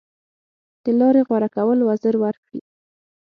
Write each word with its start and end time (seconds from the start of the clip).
دې 0.83 0.91
لارې 0.99 1.21
غوره 1.27 1.49
کول 1.55 1.79
وزر 1.89 2.15
ورکړي 2.23 2.61